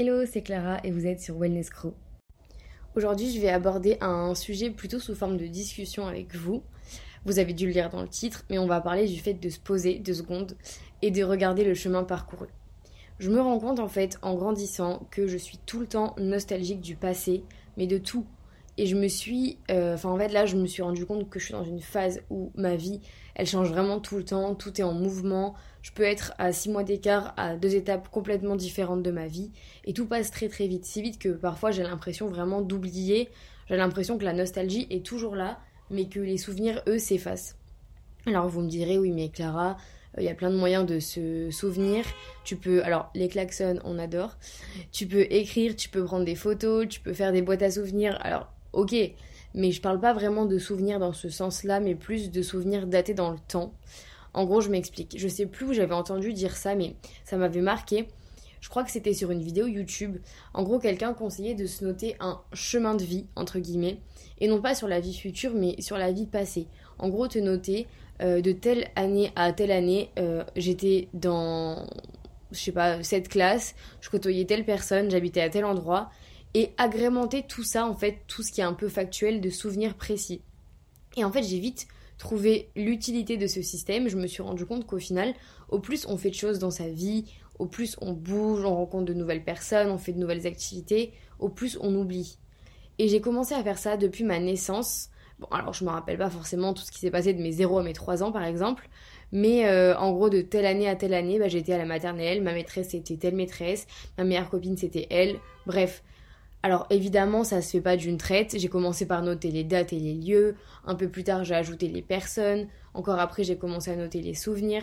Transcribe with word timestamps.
Hello, 0.00 0.24
c'est 0.26 0.42
Clara 0.42 0.78
et 0.84 0.92
vous 0.92 1.08
êtes 1.08 1.20
sur 1.20 1.36
Wellness 1.36 1.70
Crew. 1.70 1.92
Aujourd'hui, 2.94 3.32
je 3.34 3.40
vais 3.40 3.48
aborder 3.48 3.98
un 4.00 4.36
sujet 4.36 4.70
plutôt 4.70 5.00
sous 5.00 5.16
forme 5.16 5.36
de 5.36 5.48
discussion 5.48 6.06
avec 6.06 6.36
vous. 6.36 6.62
Vous 7.24 7.40
avez 7.40 7.52
dû 7.52 7.66
le 7.66 7.72
lire 7.72 7.90
dans 7.90 8.02
le 8.02 8.08
titre, 8.08 8.44
mais 8.48 8.60
on 8.60 8.68
va 8.68 8.80
parler 8.80 9.08
du 9.08 9.18
fait 9.18 9.34
de 9.34 9.48
se 9.48 9.58
poser 9.58 9.98
deux 9.98 10.14
secondes 10.14 10.56
et 11.02 11.10
de 11.10 11.24
regarder 11.24 11.64
le 11.64 11.74
chemin 11.74 12.04
parcouru. 12.04 12.46
Je 13.18 13.28
me 13.28 13.40
rends 13.40 13.58
compte 13.58 13.80
en 13.80 13.88
fait 13.88 14.20
en 14.22 14.36
grandissant 14.36 15.04
que 15.10 15.26
je 15.26 15.36
suis 15.36 15.58
tout 15.66 15.80
le 15.80 15.88
temps 15.88 16.14
nostalgique 16.16 16.80
du 16.80 16.94
passé, 16.94 17.42
mais 17.76 17.88
de 17.88 17.98
tout. 17.98 18.24
Et 18.78 18.86
je 18.86 18.94
me 18.94 19.08
suis, 19.08 19.58
euh, 19.72 19.94
enfin 19.94 20.08
en 20.08 20.16
fait 20.16 20.28
là, 20.28 20.46
je 20.46 20.56
me 20.56 20.66
suis 20.66 20.82
rendu 20.82 21.04
compte 21.04 21.28
que 21.28 21.40
je 21.40 21.46
suis 21.46 21.52
dans 21.52 21.64
une 21.64 21.80
phase 21.80 22.22
où 22.30 22.52
ma 22.54 22.76
vie, 22.76 23.00
elle 23.34 23.46
change 23.46 23.68
vraiment 23.68 23.98
tout 23.98 24.16
le 24.16 24.24
temps, 24.24 24.54
tout 24.54 24.80
est 24.80 24.84
en 24.84 24.92
mouvement. 24.92 25.54
Je 25.82 25.90
peux 25.90 26.04
être 26.04 26.32
à 26.38 26.52
six 26.52 26.70
mois 26.70 26.84
d'écart 26.84 27.34
à 27.36 27.56
deux 27.56 27.74
étapes 27.74 28.08
complètement 28.08 28.54
différentes 28.54 29.02
de 29.02 29.10
ma 29.10 29.26
vie, 29.26 29.50
et 29.84 29.92
tout 29.92 30.06
passe 30.06 30.30
très 30.30 30.48
très 30.48 30.68
vite, 30.68 30.84
si 30.84 31.02
vite 31.02 31.18
que 31.18 31.30
parfois 31.30 31.72
j'ai 31.72 31.82
l'impression 31.82 32.28
vraiment 32.28 32.62
d'oublier. 32.62 33.28
J'ai 33.68 33.76
l'impression 33.76 34.16
que 34.16 34.24
la 34.24 34.32
nostalgie 34.32 34.86
est 34.90 35.04
toujours 35.04 35.34
là, 35.34 35.58
mais 35.90 36.08
que 36.08 36.20
les 36.20 36.38
souvenirs, 36.38 36.80
eux, 36.86 36.98
s'effacent. 36.98 37.56
Alors 38.26 38.48
vous 38.48 38.60
me 38.60 38.68
direz, 38.68 38.96
oui, 38.96 39.10
mais 39.10 39.28
Clara, 39.28 39.76
il 40.16 40.24
y 40.24 40.28
a 40.28 40.34
plein 40.34 40.50
de 40.50 40.56
moyens 40.56 40.86
de 40.86 41.00
se 41.00 41.50
souvenir. 41.50 42.04
Tu 42.44 42.54
peux, 42.54 42.82
alors 42.84 43.10
les 43.14 43.28
klaxons, 43.28 43.80
on 43.84 43.98
adore. 43.98 44.36
Tu 44.92 45.08
peux 45.08 45.26
écrire, 45.30 45.74
tu 45.74 45.88
peux 45.88 46.04
prendre 46.04 46.24
des 46.24 46.36
photos, 46.36 46.86
tu 46.88 47.00
peux 47.00 47.12
faire 47.12 47.32
des 47.32 47.42
boîtes 47.42 47.62
à 47.62 47.70
souvenirs. 47.70 48.18
Alors, 48.22 48.52
ok, 48.72 48.94
mais 49.54 49.72
je 49.72 49.80
parle 49.80 50.00
pas 50.00 50.12
vraiment 50.12 50.46
de 50.46 50.58
souvenirs 50.58 50.98
dans 50.98 51.12
ce 51.12 51.28
sens-là, 51.28 51.80
mais 51.80 51.94
plus 51.94 52.30
de 52.30 52.42
souvenirs 52.42 52.86
datés 52.86 53.14
dans 53.14 53.30
le 53.30 53.38
temps. 53.48 53.72
En 54.34 54.44
gros, 54.44 54.60
je 54.60 54.70
m'explique. 54.70 55.16
Je 55.18 55.28
sais 55.28 55.46
plus 55.46 55.66
où 55.66 55.72
j'avais 55.72 55.94
entendu 55.94 56.32
dire 56.32 56.56
ça, 56.56 56.74
mais 56.74 56.94
ça 57.24 57.36
m'avait 57.36 57.60
marqué. 57.60 58.08
Je 58.60 58.68
crois 58.68 58.84
que 58.84 58.90
c'était 58.90 59.14
sur 59.14 59.30
une 59.30 59.42
vidéo 59.42 59.66
YouTube. 59.66 60.18
En 60.52 60.62
gros, 60.62 60.78
quelqu'un 60.78 61.14
conseillait 61.14 61.54
de 61.54 61.66
se 61.66 61.84
noter 61.84 62.16
un 62.20 62.40
chemin 62.52 62.94
de 62.94 63.04
vie, 63.04 63.26
entre 63.36 63.58
guillemets, 63.58 63.98
et 64.40 64.48
non 64.48 64.60
pas 64.60 64.74
sur 64.74 64.88
la 64.88 65.00
vie 65.00 65.14
future, 65.14 65.52
mais 65.54 65.80
sur 65.80 65.96
la 65.96 66.12
vie 66.12 66.26
passée. 66.26 66.66
En 66.98 67.08
gros, 67.08 67.28
te 67.28 67.38
noter 67.38 67.86
euh, 68.20 68.40
de 68.40 68.52
telle 68.52 68.88
année 68.96 69.30
à 69.36 69.52
telle 69.52 69.70
année, 69.70 70.10
euh, 70.18 70.42
j'étais 70.56 71.08
dans, 71.14 71.86
je 72.50 72.58
sais 72.58 72.72
pas, 72.72 73.02
cette 73.02 73.28
classe, 73.28 73.74
je 74.00 74.10
côtoyais 74.10 74.44
telle 74.44 74.64
personne, 74.64 75.10
j'habitais 75.10 75.40
à 75.40 75.48
tel 75.48 75.64
endroit, 75.64 76.10
et 76.54 76.72
agrémenter 76.76 77.44
tout 77.46 77.64
ça, 77.64 77.86
en 77.86 77.94
fait, 77.94 78.20
tout 78.26 78.42
ce 78.42 78.52
qui 78.52 78.60
est 78.60 78.64
un 78.64 78.72
peu 78.72 78.88
factuel 78.88 79.40
de 79.40 79.50
souvenirs 79.50 79.94
précis. 79.94 80.42
Et 81.16 81.24
en 81.24 81.32
fait, 81.32 81.42
j'ai 81.42 81.58
vite 81.58 81.88
trouvé 82.18 82.70
l'utilité 82.76 83.36
de 83.36 83.46
ce 83.46 83.62
système. 83.62 84.08
Je 84.08 84.16
me 84.16 84.26
suis 84.26 84.42
rendu 84.42 84.66
compte 84.66 84.86
qu'au 84.86 84.98
final, 84.98 85.34
au 85.68 85.78
plus 85.78 86.06
on 86.06 86.16
fait 86.16 86.30
de 86.30 86.34
choses 86.34 86.58
dans 86.58 86.70
sa 86.70 86.88
vie, 86.88 87.24
au 87.58 87.66
plus 87.66 87.96
on 88.00 88.12
bouge, 88.12 88.64
on 88.64 88.74
rencontre 88.74 89.06
de 89.06 89.14
nouvelles 89.14 89.44
personnes, 89.44 89.90
on 89.90 89.98
fait 89.98 90.12
de 90.12 90.18
nouvelles 90.18 90.46
activités, 90.46 91.12
au 91.38 91.48
plus 91.48 91.78
on 91.80 91.94
oublie. 91.94 92.38
Et 92.98 93.08
j'ai 93.08 93.20
commencé 93.20 93.54
à 93.54 93.62
faire 93.62 93.78
ça 93.78 93.96
depuis 93.96 94.24
ma 94.24 94.40
naissance. 94.40 95.08
Bon, 95.38 95.46
alors 95.52 95.72
je 95.72 95.84
me 95.84 95.90
rappelle 95.90 96.18
pas 96.18 96.30
forcément 96.30 96.74
tout 96.74 96.82
ce 96.82 96.90
qui 96.90 96.98
s'est 96.98 97.12
passé 97.12 97.32
de 97.32 97.40
mes 97.40 97.52
0 97.52 97.78
à 97.78 97.82
mes 97.84 97.92
3 97.92 98.24
ans 98.24 98.32
par 98.32 98.42
exemple, 98.42 98.88
mais 99.30 99.68
euh, 99.68 99.96
en 99.96 100.12
gros 100.12 100.30
de 100.30 100.40
telle 100.40 100.66
année 100.66 100.88
à 100.88 100.96
telle 100.96 101.14
année, 101.14 101.38
bah, 101.38 101.46
j'étais 101.46 101.72
à 101.72 101.78
la 101.78 101.84
maternelle, 101.84 102.42
ma 102.42 102.52
maîtresse 102.52 102.88
c'était 102.90 103.16
telle 103.16 103.36
maîtresse, 103.36 103.86
ma 104.16 104.24
meilleure 104.24 104.50
copine 104.50 104.76
c'était 104.76 105.06
elle, 105.10 105.38
bref. 105.66 106.02
Alors 106.62 106.86
évidemment 106.90 107.44
ça 107.44 107.62
se 107.62 107.70
fait 107.70 107.80
pas 107.80 107.96
d'une 107.96 108.18
traite, 108.18 108.58
j'ai 108.58 108.68
commencé 108.68 109.06
par 109.06 109.22
noter 109.22 109.50
les 109.50 109.64
dates 109.64 109.92
et 109.92 109.98
les 109.98 110.14
lieux, 110.14 110.56
un 110.84 110.94
peu 110.94 111.08
plus 111.08 111.22
tard 111.24 111.44
j'ai 111.44 111.54
ajouté 111.54 111.88
les 111.88 112.02
personnes, 112.02 112.66
encore 112.94 113.20
après 113.20 113.44
j'ai 113.44 113.56
commencé 113.56 113.90
à 113.90 113.96
noter 113.96 114.20
les 114.20 114.34
souvenirs. 114.34 114.82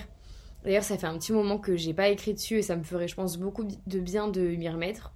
D'ailleurs 0.64 0.84
ça 0.84 0.98
fait 0.98 1.08
un 1.08 1.18
petit 1.18 1.34
moment 1.34 1.58
que 1.58 1.76
j'ai 1.76 1.94
pas 1.94 2.08
écrit 2.08 2.34
dessus 2.34 2.60
et 2.60 2.62
ça 2.62 2.76
me 2.76 2.84
ferait 2.84 3.08
je 3.08 3.16
pense 3.16 3.38
beaucoup 3.38 3.66
de 3.66 4.00
bien 4.00 4.28
de 4.30 4.42
m'y 4.42 4.70
remettre. 4.70 5.14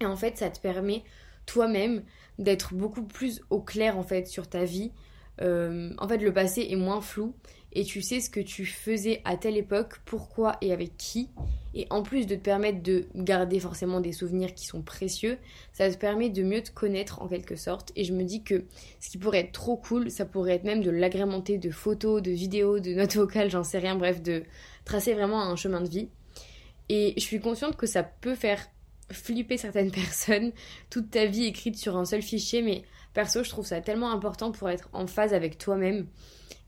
Et 0.00 0.06
en 0.06 0.16
fait 0.16 0.38
ça 0.38 0.48
te 0.48 0.60
permet 0.60 1.04
toi-même 1.46 2.02
d'être 2.38 2.74
beaucoup 2.74 3.02
plus 3.02 3.42
au 3.50 3.60
clair 3.60 3.98
en 3.98 4.02
fait 4.02 4.26
sur 4.26 4.48
ta 4.48 4.64
vie. 4.64 4.92
Euh, 5.40 5.92
en 5.98 6.08
fait, 6.08 6.18
le 6.18 6.32
passé 6.32 6.66
est 6.68 6.76
moins 6.76 7.00
flou 7.00 7.34
et 7.74 7.84
tu 7.84 8.02
sais 8.02 8.20
ce 8.20 8.28
que 8.28 8.40
tu 8.40 8.66
faisais 8.66 9.22
à 9.24 9.36
telle 9.36 9.56
époque, 9.56 10.00
pourquoi 10.04 10.56
et 10.60 10.72
avec 10.72 10.96
qui. 10.96 11.30
Et 11.74 11.86
en 11.88 12.02
plus 12.02 12.26
de 12.26 12.34
te 12.34 12.40
permettre 12.40 12.82
de 12.82 13.06
garder 13.14 13.58
forcément 13.58 14.00
des 14.00 14.12
souvenirs 14.12 14.54
qui 14.54 14.66
sont 14.66 14.82
précieux, 14.82 15.38
ça 15.72 15.90
te 15.90 15.96
permet 15.96 16.28
de 16.28 16.42
mieux 16.42 16.62
te 16.62 16.70
connaître 16.70 17.22
en 17.22 17.28
quelque 17.28 17.56
sorte. 17.56 17.92
Et 17.96 18.04
je 18.04 18.12
me 18.12 18.24
dis 18.24 18.42
que 18.42 18.64
ce 19.00 19.08
qui 19.08 19.16
pourrait 19.16 19.40
être 19.40 19.52
trop 19.52 19.76
cool, 19.76 20.10
ça 20.10 20.26
pourrait 20.26 20.54
être 20.54 20.64
même 20.64 20.82
de 20.82 20.90
l'agrémenter 20.90 21.56
de 21.56 21.70
photos, 21.70 22.20
de 22.20 22.30
vidéos, 22.30 22.78
de 22.78 22.92
notes 22.92 23.14
vocales, 23.16 23.50
j'en 23.50 23.64
sais 23.64 23.78
rien, 23.78 23.96
bref, 23.96 24.20
de 24.20 24.42
tracer 24.84 25.14
vraiment 25.14 25.42
un 25.42 25.56
chemin 25.56 25.80
de 25.80 25.88
vie. 25.88 26.08
Et 26.90 27.14
je 27.16 27.22
suis 27.22 27.40
consciente 27.40 27.76
que 27.76 27.86
ça 27.86 28.02
peut 28.02 28.34
faire 28.34 28.66
flipper 29.10 29.56
certaines 29.56 29.90
personnes, 29.92 30.52
toute 30.90 31.10
ta 31.10 31.24
vie 31.24 31.46
écrite 31.46 31.78
sur 31.78 31.96
un 31.96 32.04
seul 32.04 32.20
fichier, 32.20 32.60
mais 32.60 32.82
perso, 33.14 33.42
je 33.42 33.48
trouve 33.48 33.66
ça 33.66 33.80
tellement 33.80 34.10
important 34.10 34.52
pour 34.52 34.68
être 34.68 34.90
en 34.92 35.06
phase 35.06 35.32
avec 35.32 35.56
toi-même. 35.56 36.06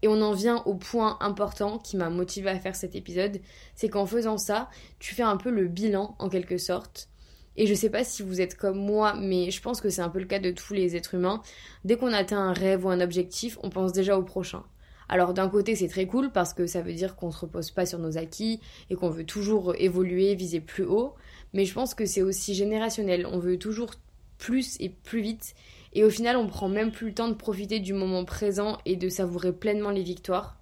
Et 0.04 0.08
on 0.08 0.20
en 0.20 0.34
vient 0.34 0.62
au 0.66 0.74
point 0.74 1.16
important 1.20 1.78
qui 1.78 1.96
m'a 1.96 2.10
motivé 2.10 2.50
à 2.50 2.60
faire 2.60 2.76
cet 2.76 2.94
épisode, 2.94 3.40
c'est 3.74 3.88
qu'en 3.88 4.04
faisant 4.04 4.36
ça, 4.36 4.68
tu 4.98 5.14
fais 5.14 5.22
un 5.22 5.38
peu 5.38 5.48
le 5.48 5.66
bilan 5.66 6.14
en 6.18 6.28
quelque 6.28 6.58
sorte. 6.58 7.08
Et 7.56 7.66
je 7.66 7.72
sais 7.72 7.88
pas 7.88 8.04
si 8.04 8.22
vous 8.22 8.42
êtes 8.42 8.54
comme 8.54 8.76
moi, 8.76 9.14
mais 9.14 9.50
je 9.50 9.62
pense 9.62 9.80
que 9.80 9.88
c'est 9.88 10.02
un 10.02 10.10
peu 10.10 10.18
le 10.18 10.26
cas 10.26 10.40
de 10.40 10.50
tous 10.50 10.74
les 10.74 10.94
êtres 10.94 11.14
humains. 11.14 11.40
Dès 11.86 11.96
qu'on 11.96 12.12
atteint 12.12 12.38
un 12.38 12.52
rêve 12.52 12.84
ou 12.84 12.90
un 12.90 13.00
objectif, 13.00 13.56
on 13.62 13.70
pense 13.70 13.92
déjà 13.92 14.18
au 14.18 14.22
prochain. 14.22 14.64
Alors 15.08 15.32
d'un 15.32 15.48
côté 15.48 15.74
c'est 15.74 15.88
très 15.88 16.06
cool 16.06 16.30
parce 16.32 16.52
que 16.52 16.66
ça 16.66 16.82
veut 16.82 16.92
dire 16.92 17.16
qu'on 17.16 17.30
se 17.30 17.38
repose 17.38 17.70
pas 17.70 17.86
sur 17.86 17.98
nos 17.98 18.18
acquis 18.18 18.60
et 18.90 18.96
qu'on 18.96 19.08
veut 19.08 19.24
toujours 19.24 19.74
évoluer, 19.78 20.34
viser 20.34 20.60
plus 20.60 20.84
haut, 20.84 21.14
mais 21.54 21.64
je 21.64 21.72
pense 21.72 21.94
que 21.94 22.04
c'est 22.04 22.22
aussi 22.22 22.54
générationnel, 22.54 23.26
on 23.26 23.38
veut 23.38 23.58
toujours 23.58 23.92
plus 24.36 24.76
et 24.80 24.90
plus 24.90 25.22
vite 25.22 25.54
et 25.94 26.04
au 26.04 26.10
final 26.10 26.36
on 26.36 26.46
prend 26.46 26.68
même 26.68 26.90
plus 26.90 27.08
le 27.08 27.14
temps 27.14 27.28
de 27.28 27.34
profiter 27.34 27.80
du 27.80 27.92
moment 27.92 28.24
présent 28.24 28.78
et 28.84 28.96
de 28.96 29.08
savourer 29.08 29.52
pleinement 29.52 29.90
les 29.90 30.02
victoires. 30.02 30.56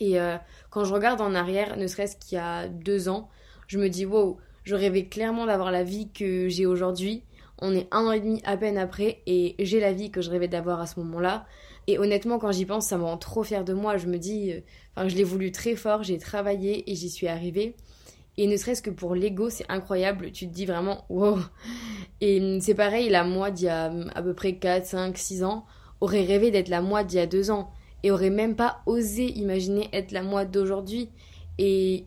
Et 0.00 0.20
euh, 0.20 0.36
quand 0.70 0.84
je 0.84 0.92
regarde 0.92 1.20
en 1.20 1.34
arrière, 1.34 1.76
ne 1.76 1.86
serait-ce 1.86 2.16
qu'il 2.16 2.36
y 2.36 2.40
a 2.40 2.68
deux 2.68 3.08
ans, 3.08 3.28
je 3.66 3.78
me 3.78 3.88
dis 3.88 4.06
wow, 4.06 4.38
je 4.64 4.74
rêvais 4.74 5.06
clairement 5.06 5.46
d'avoir 5.46 5.70
la 5.70 5.84
vie 5.84 6.10
que 6.12 6.48
j'ai 6.48 6.66
aujourd'hui. 6.66 7.22
On 7.58 7.74
est 7.74 7.86
un 7.92 8.06
an 8.06 8.12
et 8.12 8.20
demi 8.20 8.42
à 8.44 8.56
peine 8.56 8.78
après 8.78 9.22
et 9.26 9.54
j'ai 9.58 9.78
la 9.78 9.92
vie 9.92 10.10
que 10.10 10.20
je 10.20 10.30
rêvais 10.30 10.48
d'avoir 10.48 10.80
à 10.80 10.86
ce 10.86 10.98
moment-là. 11.00 11.46
Et 11.86 11.98
honnêtement, 11.98 12.38
quand 12.38 12.50
j'y 12.50 12.64
pense, 12.64 12.86
ça 12.86 12.98
me 12.98 13.04
rend 13.04 13.18
trop 13.18 13.42
fière 13.42 13.64
de 13.64 13.74
moi. 13.74 13.96
Je 13.96 14.06
me 14.06 14.18
dis, 14.18 14.52
euh, 14.52 14.60
enfin, 14.96 15.08
je 15.08 15.16
l'ai 15.16 15.24
voulu 15.24 15.52
très 15.52 15.76
fort, 15.76 16.02
j'ai 16.02 16.18
travaillé 16.18 16.90
et 16.90 16.94
j'y 16.94 17.10
suis 17.10 17.28
arrivée. 17.28 17.76
Et 18.36 18.46
ne 18.46 18.56
serait-ce 18.56 18.82
que 18.82 18.90
pour 18.90 19.14
l'ego, 19.14 19.48
c'est 19.50 19.66
incroyable. 19.68 20.32
Tu 20.32 20.48
te 20.48 20.52
dis 20.52 20.66
vraiment, 20.66 21.04
wow. 21.08 21.38
Et 22.20 22.40
hum, 22.40 22.60
c'est 22.60 22.74
pareil, 22.74 23.08
la 23.08 23.24
moi 23.24 23.50
d'il 23.50 23.66
y 23.66 23.68
a 23.68 23.88
hum, 23.88 24.10
à 24.14 24.22
peu 24.22 24.34
près 24.34 24.56
4, 24.56 24.86
5, 24.86 25.16
6 25.16 25.44
ans 25.44 25.64
aurait 26.00 26.24
rêvé 26.24 26.50
d'être 26.50 26.68
la 26.68 26.82
moi 26.82 27.04
d'il 27.04 27.18
y 27.18 27.22
a 27.22 27.26
2 27.26 27.50
ans. 27.50 27.70
Et 28.02 28.10
aurait 28.10 28.30
même 28.30 28.54
pas 28.54 28.82
osé 28.86 29.26
imaginer 29.38 29.88
être 29.92 30.12
la 30.12 30.22
moi 30.22 30.44
d'aujourd'hui. 30.44 31.10
Et 31.58 32.04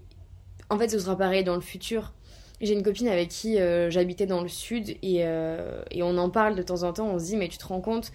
en 0.69 0.77
fait, 0.77 0.89
ce 0.89 0.99
sera 0.99 1.17
pareil 1.17 1.43
dans 1.43 1.55
le 1.55 1.61
futur. 1.61 2.13
J'ai 2.61 2.73
une 2.73 2.83
copine 2.83 3.07
avec 3.07 3.29
qui 3.29 3.59
euh, 3.59 3.89
j'habitais 3.89 4.25
dans 4.25 4.41
le 4.41 4.47
sud 4.47 4.89
et, 5.01 5.19
euh, 5.25 5.81
et 5.91 6.03
on 6.03 6.17
en 6.17 6.29
parle 6.29 6.55
de 6.55 6.61
temps 6.61 6.83
en 6.83 6.93
temps. 6.93 7.07
On 7.07 7.19
se 7.19 7.25
dit, 7.25 7.37
mais 7.37 7.47
tu 7.47 7.57
te 7.57 7.65
rends 7.65 7.81
compte, 7.81 8.11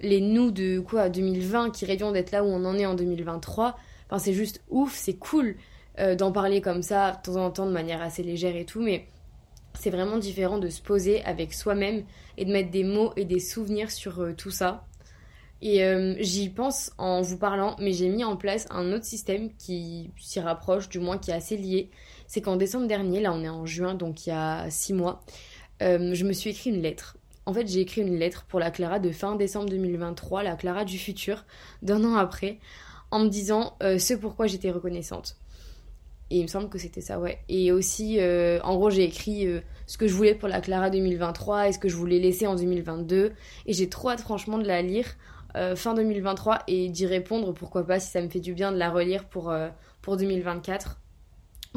les 0.00 0.20
nous 0.20 0.50
de 0.50 0.80
quoi 0.80 1.08
2020 1.08 1.70
qui 1.70 1.84
rêvions 1.84 2.12
d'être 2.12 2.30
là 2.30 2.44
où 2.44 2.46
on 2.46 2.64
en 2.64 2.78
est 2.78 2.86
en 2.86 2.94
2023, 2.94 3.76
enfin 4.06 4.18
c'est 4.18 4.32
juste 4.32 4.62
ouf, 4.68 4.94
c'est 4.94 5.14
cool 5.14 5.56
euh, 5.98 6.14
d'en 6.14 6.30
parler 6.30 6.60
comme 6.60 6.82
ça 6.82 7.12
de 7.12 7.32
temps 7.32 7.36
en 7.42 7.50
temps 7.50 7.64
de 7.64 7.72
manière 7.72 8.02
assez 8.02 8.22
légère 8.22 8.54
et 8.54 8.66
tout, 8.66 8.82
mais 8.82 9.06
c'est 9.72 9.88
vraiment 9.88 10.18
différent 10.18 10.58
de 10.58 10.68
se 10.68 10.82
poser 10.82 11.24
avec 11.24 11.54
soi-même 11.54 12.04
et 12.36 12.44
de 12.44 12.52
mettre 12.52 12.70
des 12.70 12.84
mots 12.84 13.12
et 13.16 13.24
des 13.24 13.40
souvenirs 13.40 13.90
sur 13.90 14.20
euh, 14.20 14.34
tout 14.34 14.50
ça. 14.50 14.84
Et 15.62 15.84
euh, 15.84 16.14
j'y 16.20 16.50
pense 16.50 16.92
en 16.98 17.22
vous 17.22 17.38
parlant, 17.38 17.76
mais 17.78 17.92
j'ai 17.92 18.10
mis 18.10 18.24
en 18.24 18.36
place 18.36 18.66
un 18.68 18.92
autre 18.92 19.06
système 19.06 19.50
qui 19.56 20.10
s'y 20.18 20.38
rapproche, 20.38 20.90
du 20.90 20.98
moins 20.98 21.16
qui 21.16 21.30
est 21.30 21.34
assez 21.34 21.56
lié. 21.56 21.90
C'est 22.26 22.42
qu'en 22.42 22.56
décembre 22.56 22.86
dernier, 22.86 23.20
là 23.20 23.32
on 23.32 23.42
est 23.42 23.48
en 23.48 23.64
juin, 23.64 23.94
donc 23.94 24.26
il 24.26 24.30
y 24.30 24.32
a 24.32 24.68
six 24.68 24.92
mois, 24.92 25.24
je 25.80 26.24
me 26.24 26.32
suis 26.32 26.50
écrit 26.50 26.70
une 26.70 26.82
lettre 26.82 27.16
en 27.48 27.54
fait, 27.54 27.68
j'ai 27.68 27.80
écrit 27.80 28.00
une 28.00 28.18
lettre 28.18 28.44
pour 28.48 28.58
la 28.58 28.72
Clara 28.72 28.98
de 28.98 29.12
fin 29.12 29.36
décembre 29.36 29.70
2023, 29.70 30.42
la 30.42 30.56
Clara 30.56 30.84
du 30.84 30.98
futur, 30.98 31.44
d'un 31.80 32.02
an 32.02 32.16
après, 32.16 32.58
en 33.12 33.20
me 33.20 33.28
disant 33.28 33.76
ce 33.80 34.14
pourquoi 34.14 34.48
j'étais 34.48 34.72
reconnaissante. 34.72 35.36
Et 36.30 36.38
il 36.38 36.42
me 36.42 36.48
semble 36.48 36.68
que 36.68 36.78
c'était 36.78 37.00
ça, 37.00 37.20
ouais. 37.20 37.38
Et 37.48 37.70
aussi, 37.70 38.18
euh, 38.18 38.58
en 38.62 38.76
gros, 38.76 38.90
j'ai 38.90 39.04
écrit 39.04 39.46
euh, 39.46 39.60
ce 39.86 39.96
que 39.96 40.08
je 40.08 40.12
voulais 40.12 40.34
pour 40.34 40.48
la 40.48 40.60
Clara 40.60 40.90
2023 40.90 41.68
et 41.68 41.72
ce 41.72 41.78
que 41.78 41.88
je 41.88 41.96
voulais 41.96 42.18
laisser 42.18 42.46
en 42.46 42.56
2022. 42.56 43.32
Et 43.66 43.72
j'ai 43.72 43.88
trop 43.88 44.10
hâte, 44.10 44.20
franchement, 44.20 44.58
de 44.58 44.66
la 44.66 44.82
lire 44.82 45.06
fin 45.74 45.94
2023 45.94 46.64
et 46.68 46.90
d'y 46.90 47.06
répondre, 47.06 47.54
pourquoi 47.54 47.86
pas, 47.86 47.98
si 47.98 48.10
ça 48.10 48.20
me 48.20 48.28
fait 48.28 48.40
du 48.40 48.52
bien 48.52 48.72
de 48.72 48.76
la 48.76 48.90
relire 48.90 49.24
pour, 49.24 49.54
pour 50.02 50.18
2024. 50.18 51.00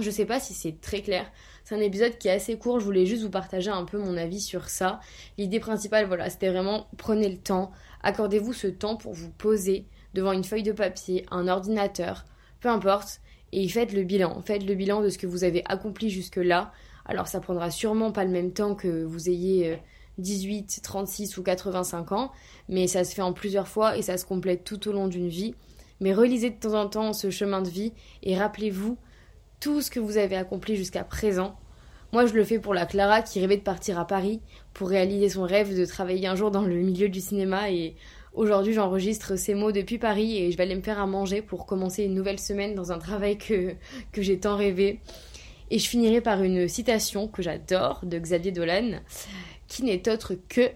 Je 0.02 0.12
sais 0.12 0.26
pas 0.26 0.40
si 0.40 0.54
c'est 0.54 0.82
très 0.82 1.02
clair. 1.02 1.26
C'est 1.64 1.76
un 1.76 1.82
épisode 1.82 2.18
qui 2.18 2.28
est 2.28 2.32
assez 2.32 2.58
court. 2.58 2.80
Je 2.80 2.86
voulais 2.86 3.06
juste 3.06 3.24
vous 3.24 3.30
partager 3.30 3.70
un 3.70 3.86
peu 3.86 3.98
mon 3.98 4.18
avis 4.18 4.40
sur 4.40 4.70
ça. 4.70 5.00
L'idée 5.38 5.60
principale, 5.60 6.08
voilà, 6.08 6.30
c'était 6.30 6.50
vraiment 6.50 6.88
prenez 6.98 7.30
le 7.30 7.38
temps. 7.38 7.72
Accordez-vous 8.02 8.54
ce 8.54 8.68
temps 8.68 8.96
pour 8.96 9.14
vous 9.14 9.30
poser 9.30 9.86
devant 10.14 10.32
une 10.32 10.44
feuille 10.44 10.64
de 10.64 10.72
papier, 10.72 11.26
un 11.32 11.48
ordinateur, 11.48 12.26
peu 12.62 12.70
importe, 12.70 13.22
et 13.52 13.68
faites 13.68 13.94
le 13.94 14.04
bilan. 14.04 14.42
Faites 14.42 14.66
le 14.66 14.76
bilan 14.76 15.02
de 15.02 15.10
ce 15.10 15.18
que 15.18 15.28
vous 15.28 15.44
avez 15.44 15.64
accompli 15.66 16.10
jusque-là. 16.10 16.72
Alors 17.06 17.28
ça 17.28 17.40
prendra 17.40 17.72
sûrement 17.72 18.12
pas 18.12 18.24
le 18.24 18.32
même 18.32 18.52
temps 18.52 18.76
que 18.76 19.04
vous 19.04 19.30
ayez 19.30 19.80
18, 20.20 20.82
36 20.84 21.38
ou 21.38 21.44
85 21.44 22.12
ans, 22.12 22.32
mais 22.68 22.88
ça 22.88 23.04
se 23.04 23.16
fait 23.16 23.22
en 23.22 23.34
plusieurs 23.34 23.68
fois 23.68 23.98
et 23.98 24.02
ça 24.02 24.18
se 24.18 24.26
complète 24.26 24.64
tout 24.64 24.88
au 24.88 24.92
long 24.92 25.08
d'une 25.08 25.30
vie. 25.30 25.56
Mais 26.02 26.14
relisez 26.14 26.50
de 26.52 26.56
temps 26.56 26.80
en 26.80 26.88
temps 26.88 27.14
ce 27.14 27.30
chemin 27.30 27.62
de 27.62 27.70
vie 27.70 27.94
et 28.24 28.38
rappelez-vous 28.38 28.98
tout 29.60 29.82
ce 29.82 29.92
que 29.92 30.00
vous 30.00 30.18
avez 30.18 30.36
accompli 30.36 30.76
jusqu'à 30.76 31.04
présent. 31.04 31.58
Moi, 32.12 32.26
je 32.26 32.34
le 32.34 32.44
fais 32.44 32.60
pour 32.60 32.74
la 32.74 32.86
Clara 32.86 33.22
qui 33.22 33.40
rêvait 33.40 33.58
de 33.58 33.62
partir 33.62 34.00
à 34.00 34.08
Paris 34.08 34.42
pour 34.74 34.90
réaliser 34.90 35.30
son 35.30 35.44
rêve 35.44 35.78
de 35.78 35.86
travailler 35.86 36.28
un 36.28 36.36
jour 36.36 36.50
dans 36.50 36.64
le 36.64 36.76
milieu 36.76 37.10
du 37.10 37.22
cinéma 37.22 37.70
et 37.70 37.96
aujourd'hui 38.34 38.74
j'enregistre 38.74 39.36
ces 39.36 39.54
mots 39.54 39.72
depuis 39.72 39.98
Paris 39.98 40.38
et 40.38 40.52
je 40.52 40.58
vais 40.58 40.64
aller 40.64 40.76
me 40.76 40.82
faire 40.82 41.00
à 41.00 41.08
manger 41.08 41.42
pour 41.42 41.66
commencer 41.66 42.04
une 42.04 42.14
nouvelle 42.14 42.40
semaine 42.40 42.76
dans 42.76 42.92
un 42.92 43.00
travail 43.00 43.38
que, 43.38 43.76
que 44.12 44.22
j'ai 44.22 44.40
tant 44.40 44.56
rêvé. 44.56 45.00
Et 45.72 45.78
je 45.78 45.88
finirai 45.88 46.22
par 46.22 46.42
une 46.42 46.68
citation 46.68 47.28
que 47.28 47.42
j'adore 47.42 48.02
de 48.04 48.18
Xavier 48.18 48.52
Dolan 48.52 49.00
qui 49.68 49.84
n'est 49.84 50.10
autre 50.10 50.36
que 50.50 50.72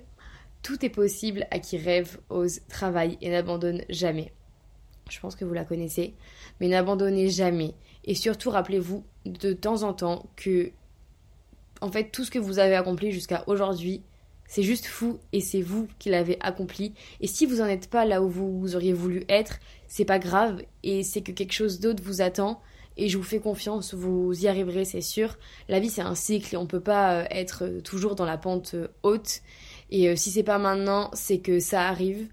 Tout 0.61 0.85
est 0.85 0.89
possible 0.89 1.45
à 1.51 1.59
qui 1.59 1.77
rêve, 1.77 2.19
ose, 2.29 2.61
travaille 2.69 3.17
et 3.21 3.29
n'abandonne 3.29 3.83
jamais. 3.89 4.31
Je 5.09 5.19
pense 5.19 5.35
que 5.35 5.44
vous 5.44 5.53
la 5.53 5.65
connaissez, 5.65 6.13
mais 6.61 6.69
n'abandonnez 6.69 7.29
jamais. 7.29 7.73
Et 8.06 8.15
surtout, 8.15 8.49
rappelez-vous 8.49 9.03
de 9.25 9.51
temps 9.51 9.83
en 9.83 9.94
temps 9.94 10.29
que, 10.38 10.71
en 11.81 11.91
fait, 11.91 12.11
tout 12.11 12.23
ce 12.23 12.31
que 12.31 12.39
vous 12.39 12.59
avez 12.59 12.75
accompli 12.75 13.11
jusqu'à 13.11 13.44
aujourd'hui, 13.47 14.03
c'est 14.53 14.61
juste 14.61 14.85
fou 14.85 15.17
et 15.31 15.41
c'est 15.41 15.63
vous 15.63 15.88
qui 15.97 16.11
l'avez 16.11 16.38
accompli. 16.39 16.94
Et 17.21 17.25
si 17.25 17.47
vous 17.47 17.55
n'en 17.55 17.65
êtes 17.65 17.89
pas 17.89 18.05
là 18.05 18.21
où 18.21 18.29
vous 18.29 18.75
auriez 18.75 18.94
voulu 18.94 19.25
être, 19.27 19.57
c'est 19.88 20.05
pas 20.05 20.19
grave 20.19 20.61
et 20.83 21.01
c'est 21.01 21.23
que 21.23 21.31
quelque 21.31 21.53
chose 21.53 21.79
d'autre 21.79 22.03
vous 22.03 22.21
attend 22.21 22.61
et 22.95 23.09
je 23.09 23.17
vous 23.17 23.23
fais 23.23 23.39
confiance, 23.39 23.95
vous 23.95 24.31
y 24.44 24.47
arriverez, 24.47 24.85
c'est 24.85 25.01
sûr. 25.01 25.39
La 25.69 25.79
vie, 25.79 25.89
c'est 25.89 26.03
un 26.03 26.13
cycle 26.13 26.53
et 26.53 26.57
on 26.59 26.67
peut 26.67 26.81
pas 26.81 27.21
euh, 27.21 27.25
être 27.31 27.63
euh, 27.63 27.81
toujours 27.81 28.13
dans 28.13 28.25
la 28.25 28.38
pente 28.38 28.75
euh, 28.75 28.89
haute. 29.01 29.41
Et 29.89 30.15
si 30.15 30.29
c'est 30.29 30.44
pas 30.44 30.59
maintenant, 30.59 31.09
c'est 31.13 31.39
que 31.39 31.59
ça 31.59 31.88
arrive. 31.88 32.27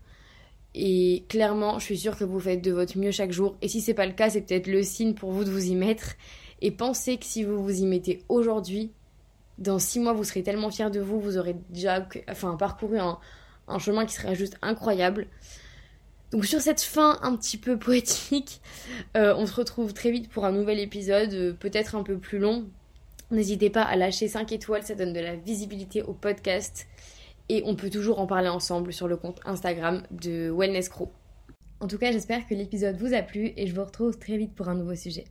Et 0.74 1.24
clairement, 1.30 1.78
je 1.78 1.86
suis 1.86 1.98
sûre 1.98 2.18
que 2.18 2.24
vous 2.24 2.38
faites 2.38 2.60
de 2.60 2.70
votre 2.70 2.98
mieux 2.98 3.12
chaque 3.12 3.32
jour. 3.32 3.56
Et 3.62 3.68
si 3.68 3.80
c'est 3.80 3.94
pas 3.94 4.04
le 4.04 4.12
cas, 4.12 4.28
c'est 4.28 4.42
peut-être 4.42 4.66
le 4.66 4.82
signe 4.82 5.14
pour 5.14 5.32
vous 5.32 5.44
de 5.44 5.50
vous 5.50 5.70
y 5.70 5.74
mettre. 5.74 6.16
Et 6.60 6.70
pensez 6.70 7.16
que 7.16 7.24
si 7.24 7.44
vous 7.44 7.62
vous 7.62 7.80
y 7.80 7.86
mettez 7.86 8.22
aujourd'hui, 8.28 8.92
dans 9.60 9.78
six 9.78 10.00
mois, 10.00 10.12
vous 10.12 10.24
serez 10.24 10.42
tellement 10.42 10.70
fiers 10.70 10.90
de 10.90 11.00
vous, 11.00 11.20
vous 11.20 11.38
aurez 11.38 11.54
déjà 11.68 12.06
parcouru 12.58 12.98
un, 12.98 13.18
un 13.68 13.78
chemin 13.78 14.06
qui 14.06 14.14
sera 14.14 14.34
juste 14.34 14.56
incroyable. 14.62 15.26
Donc 16.32 16.46
sur 16.46 16.60
cette 16.60 16.80
fin 16.80 17.18
un 17.22 17.36
petit 17.36 17.56
peu 17.56 17.78
poétique, 17.78 18.60
euh, 19.16 19.34
on 19.36 19.46
se 19.46 19.54
retrouve 19.54 19.92
très 19.92 20.10
vite 20.10 20.30
pour 20.30 20.44
un 20.44 20.52
nouvel 20.52 20.78
épisode, 20.78 21.32
euh, 21.32 21.52
peut-être 21.52 21.94
un 21.94 22.02
peu 22.02 22.18
plus 22.18 22.38
long. 22.38 22.66
N'hésitez 23.30 23.70
pas 23.70 23.82
à 23.82 23.96
lâcher 23.96 24.28
5 24.28 24.50
étoiles, 24.52 24.82
ça 24.82 24.94
donne 24.94 25.12
de 25.12 25.20
la 25.20 25.36
visibilité 25.36 26.02
au 26.02 26.12
podcast. 26.12 26.86
Et 27.48 27.62
on 27.66 27.74
peut 27.74 27.90
toujours 27.90 28.20
en 28.20 28.26
parler 28.26 28.48
ensemble 28.48 28.92
sur 28.92 29.08
le 29.08 29.16
compte 29.16 29.40
Instagram 29.44 30.02
de 30.10 30.52
Wellness 30.56 30.88
Crew. 30.88 31.08
En 31.80 31.88
tout 31.88 31.98
cas, 31.98 32.12
j'espère 32.12 32.46
que 32.46 32.54
l'épisode 32.54 32.96
vous 32.96 33.12
a 33.12 33.22
plu 33.22 33.52
et 33.56 33.66
je 33.66 33.74
vous 33.74 33.84
retrouve 33.84 34.18
très 34.18 34.36
vite 34.36 34.54
pour 34.54 34.68
un 34.68 34.74
nouveau 34.74 34.94
sujet. 34.94 35.24